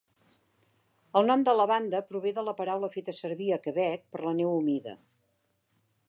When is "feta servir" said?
2.95-3.51